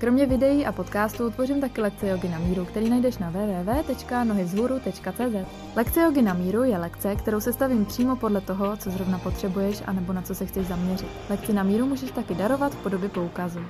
Kromě 0.00 0.26
videí 0.26 0.66
a 0.66 0.72
podcastů 0.72 1.30
tvořím 1.30 1.60
taky 1.60 1.80
lekce 1.80 2.08
jogy 2.08 2.28
na 2.28 2.38
míru, 2.38 2.64
který 2.64 2.90
najdeš 2.90 3.18
na 3.18 3.30
www.nohyzhůru.cz. 3.30 5.48
Lekce 5.76 6.00
jogy 6.00 6.22
na 6.22 6.34
míru 6.34 6.62
je 6.62 6.78
lekce, 6.78 7.16
kterou 7.16 7.40
se 7.40 7.52
stavím 7.52 7.86
přímo 7.86 8.16
podle 8.16 8.40
toho, 8.40 8.76
co 8.76 8.90
zrovna 8.90 9.18
potřebuješ 9.18 9.82
a 9.86 9.92
nebo 9.92 10.12
na 10.12 10.22
co 10.22 10.34
se 10.34 10.46
chceš 10.46 10.66
zaměřit. 10.66 11.08
Lekci 11.30 11.52
na 11.52 11.62
míru 11.62 11.86
můžeš 11.86 12.10
taky 12.10 12.34
darovat 12.34 12.74
v 12.74 12.82
podobě 12.82 13.08
poukazu. 13.08 13.60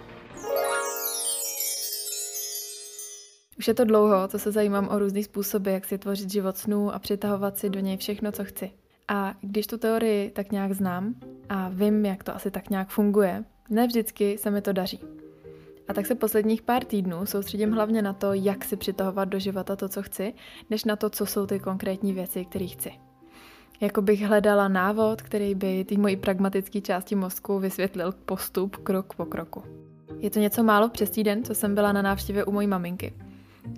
Už 3.58 3.68
je 3.68 3.74
to 3.74 3.84
dlouho, 3.84 4.28
co 4.28 4.38
se 4.38 4.52
zajímám 4.52 4.88
o 4.88 4.98
různý 4.98 5.24
způsoby, 5.24 5.72
jak 5.72 5.84
si 5.84 5.98
tvořit 5.98 6.30
život 6.30 6.56
snů 6.56 6.94
a 6.94 6.98
přitahovat 6.98 7.58
si 7.58 7.70
do 7.70 7.80
něj 7.80 7.96
všechno, 7.96 8.32
co 8.32 8.44
chci. 8.44 8.70
A 9.08 9.34
když 9.40 9.66
tu 9.66 9.78
teorii 9.78 10.30
tak 10.30 10.52
nějak 10.52 10.72
znám 10.72 11.14
a 11.48 11.68
vím, 11.68 12.06
jak 12.06 12.24
to 12.24 12.34
asi 12.34 12.50
tak 12.50 12.70
nějak 12.70 12.88
funguje, 12.88 13.44
ne 13.70 13.86
vždycky 13.86 14.38
se 14.38 14.50
mi 14.50 14.62
to 14.62 14.72
daří. 14.72 15.19
A 15.88 15.94
tak 15.94 16.06
se 16.06 16.14
posledních 16.14 16.62
pár 16.62 16.84
týdnů 16.84 17.26
soustředím 17.26 17.72
hlavně 17.72 18.02
na 18.02 18.12
to, 18.12 18.32
jak 18.32 18.64
si 18.64 18.76
přitahovat 18.76 19.28
do 19.28 19.38
života 19.38 19.76
to, 19.76 19.88
co 19.88 20.02
chci, 20.02 20.34
než 20.70 20.84
na 20.84 20.96
to, 20.96 21.10
co 21.10 21.26
jsou 21.26 21.46
ty 21.46 21.58
konkrétní 21.58 22.12
věci, 22.12 22.44
které 22.44 22.66
chci. 22.66 22.92
Jako 23.80 24.02
bych 24.02 24.22
hledala 24.22 24.68
návod, 24.68 25.22
který 25.22 25.54
by 25.54 25.84
té 25.84 25.98
mojí 25.98 26.16
pragmatické 26.16 26.80
části 26.80 27.14
mozku 27.14 27.58
vysvětlil 27.58 28.12
postup 28.12 28.76
krok 28.76 29.14
po 29.14 29.24
kroku. 29.26 29.62
Je 30.18 30.30
to 30.30 30.38
něco 30.38 30.62
málo 30.62 30.88
přes 30.88 31.10
týden, 31.10 31.44
co 31.44 31.54
jsem 31.54 31.74
byla 31.74 31.92
na 31.92 32.02
návštěvě 32.02 32.44
u 32.44 32.52
mojí 32.52 32.66
maminky. 32.66 33.14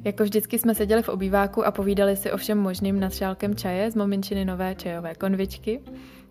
Jako 0.04 0.22
vždycky 0.24 0.58
jsme 0.58 0.74
seděli 0.74 1.02
v 1.02 1.08
obýváku 1.08 1.66
a 1.66 1.70
povídali 1.70 2.16
si 2.16 2.32
o 2.32 2.36
všem 2.36 2.58
možným 2.58 3.00
nad 3.00 3.14
šálkem 3.14 3.54
čaje 3.54 3.90
z 3.90 3.94
maminčiny 3.94 4.44
nové 4.44 4.74
čajové 4.74 5.14
konvičky. 5.14 5.80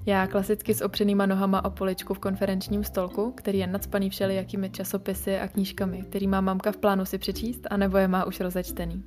Já 0.06 0.28
klasicky 0.28 0.74
s 0.74 0.82
opřenýma 0.82 1.26
nohama 1.26 1.66
o 1.66 1.70
poličku 1.70 2.14
v 2.14 2.20
konferenčním 2.20 2.84
stolku, 2.84 3.32
který 3.32 3.60
je 3.60 3.68
nadspaný 3.68 4.10
všelijakými 4.10 4.70
časopisy 4.70 5.40
a 5.40 5.48
knížkami, 5.48 6.02
který 6.02 6.28
má 6.28 6.42
mamka 6.42 6.72
v 6.72 6.78
plánu 6.78 7.06
si 7.06 7.18
přečíst, 7.18 7.68
anebo 7.70 7.98
je 7.98 8.08
má 8.08 8.26
už 8.26 8.40
rozečtený. 8.40 9.04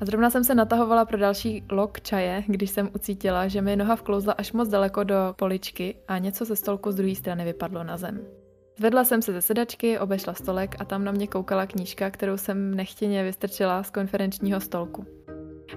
A 0.00 0.04
zrovna 0.04 0.30
jsem 0.30 0.44
se 0.44 0.54
natahovala 0.54 1.04
pro 1.04 1.18
další 1.18 1.64
lok 1.70 2.00
čaje, 2.00 2.44
když 2.46 2.70
jsem 2.70 2.90
ucítila, 2.94 3.48
že 3.48 3.62
mi 3.62 3.76
noha 3.76 3.96
vklouzla 3.96 4.32
až 4.32 4.52
moc 4.52 4.68
daleko 4.68 5.04
do 5.04 5.34
poličky 5.36 5.96
a 6.08 6.18
něco 6.18 6.44
ze 6.44 6.56
stolku 6.56 6.92
z 6.92 6.94
druhé 6.94 7.14
strany 7.14 7.44
vypadlo 7.44 7.84
na 7.84 7.96
zem. 7.96 8.20
Zvedla 8.78 9.04
jsem 9.04 9.22
se 9.22 9.32
ze 9.32 9.42
sedačky, 9.42 9.98
obešla 9.98 10.34
stolek 10.34 10.76
a 10.78 10.84
tam 10.84 11.04
na 11.04 11.12
mě 11.12 11.26
koukala 11.26 11.66
knížka, 11.66 12.10
kterou 12.10 12.36
jsem 12.36 12.74
nechtěně 12.74 13.24
vystrčila 13.24 13.82
z 13.82 13.90
konferenčního 13.90 14.60
stolku. 14.60 15.17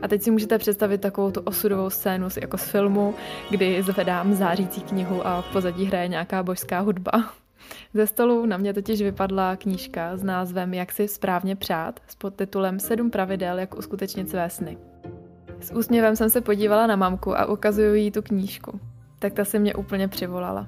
A 0.02 0.08
teď 0.08 0.22
si 0.22 0.32
můžete 0.32 0.58
představit 0.58 1.02
takovou 1.02 1.32
tu 1.32 1.42
osudovou 1.42 1.90
scénu 1.90 2.28
jako 2.42 2.58
z 2.58 2.64
filmu, 2.64 3.16
kdy 3.50 3.84
zvedám 3.84 4.34
zářící 4.34 4.82
knihu 4.82 5.28
a 5.28 5.42
v 5.42 5.52
pozadí 5.52 5.86
hraje 5.86 6.08
nějaká 6.08 6.44
božská 6.44 6.80
hudba. 6.80 7.12
Ze 7.94 8.08
stolu 8.08 8.46
na 8.46 8.58
mě 8.58 8.74
totiž 8.74 9.02
vypadla 9.02 9.56
knížka 9.56 10.18
s 10.18 10.24
názvem 10.24 10.74
Jak 10.74 10.92
si 10.92 11.08
správně 11.08 11.56
přát 11.56 12.00
s 12.08 12.16
podtitulem 12.16 12.80
Sedm 12.80 13.12
pravidel, 13.12 13.60
jak 13.60 13.78
uskutečnit 13.78 14.30
své 14.30 14.50
sny. 14.50 14.78
S 15.60 15.74
úsměvem 15.74 16.16
jsem 16.16 16.30
se 16.30 16.42
podívala 16.42 16.88
na 16.88 16.96
mamku 16.96 17.38
a 17.38 17.46
ukazuju 17.46 17.94
jí 17.94 18.12
tu 18.12 18.22
knížku. 18.22 18.80
Tak 19.20 19.34
ta 19.34 19.46
se 19.46 19.60
mě 19.60 19.76
úplně 19.76 20.08
přivolala. 20.08 20.68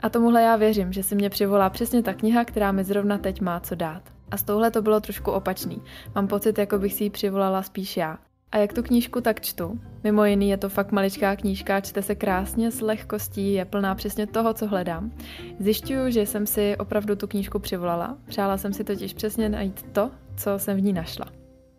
A 0.00 0.08
tomuhle 0.08 0.42
já 0.42 0.56
věřím, 0.56 0.92
že 0.92 1.02
si 1.02 1.14
mě 1.14 1.30
přivolá 1.30 1.70
přesně 1.70 2.02
ta 2.02 2.14
kniha, 2.14 2.44
která 2.44 2.72
mi 2.72 2.84
zrovna 2.84 3.18
teď 3.18 3.40
má 3.40 3.60
co 3.60 3.74
dát. 3.74 4.15
A 4.30 4.36
s 4.36 4.42
touhle 4.42 4.70
to 4.70 4.82
bylo 4.82 5.00
trošku 5.00 5.30
opačný. 5.30 5.82
Mám 6.14 6.28
pocit, 6.28 6.58
jako 6.58 6.78
bych 6.78 6.94
si 6.94 7.04
ji 7.04 7.10
přivolala 7.10 7.62
spíš 7.62 7.96
já. 7.96 8.18
A 8.52 8.58
jak 8.58 8.72
tu 8.72 8.82
knížku 8.82 9.20
tak 9.20 9.40
čtu, 9.40 9.80
mimo 10.04 10.24
jiný 10.24 10.48
je 10.50 10.56
to 10.56 10.68
fakt 10.68 10.92
maličká 10.92 11.36
knížka, 11.36 11.80
čte 11.80 12.02
se 12.02 12.14
krásně, 12.14 12.70
s 12.70 12.80
lehkostí, 12.80 13.52
je 13.52 13.64
plná 13.64 13.94
přesně 13.94 14.26
toho, 14.26 14.54
co 14.54 14.66
hledám. 14.66 15.12
Zjišťuju, 15.58 16.10
že 16.10 16.26
jsem 16.26 16.46
si 16.46 16.76
opravdu 16.76 17.16
tu 17.16 17.26
knížku 17.26 17.58
přivolala. 17.58 18.18
Přála 18.26 18.58
jsem 18.58 18.72
si 18.72 18.84
totiž 18.84 19.14
přesně 19.14 19.48
najít 19.48 19.86
to, 19.92 20.10
co 20.36 20.58
jsem 20.58 20.76
v 20.76 20.82
ní 20.82 20.92
našla. 20.92 21.26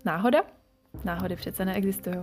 Náhoda? 0.05 0.43
Náhody 1.03 1.35
přece 1.35 1.65
neexistují. 1.65 2.17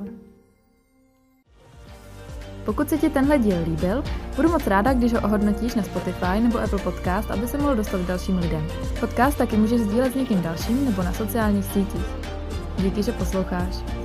Pokud 2.64 2.88
se 2.88 2.98
ti 2.98 3.10
tenhle 3.10 3.38
díl 3.38 3.56
líbil, 3.64 4.02
budu 4.36 4.48
moc 4.48 4.66
ráda, 4.66 4.92
když 4.92 5.12
ho 5.12 5.20
ohodnotíš 5.20 5.74
na 5.74 5.82
Spotify 5.82 6.40
nebo 6.40 6.58
Apple 6.58 6.78
Podcast, 6.78 7.30
aby 7.30 7.48
se 7.48 7.58
mohl 7.58 7.76
dostat 7.76 8.00
dalším 8.00 8.38
lidem. 8.38 8.66
Podcast 9.00 9.38
taky 9.38 9.56
můžeš 9.56 9.80
sdílet 9.80 10.12
s 10.12 10.16
někým 10.16 10.42
dalším 10.42 10.84
nebo 10.84 11.02
na 11.02 11.12
sociálních 11.12 11.64
sítích. 11.64 12.06
Díky, 12.78 13.02
že 13.02 13.12
posloucháš. 13.12 14.03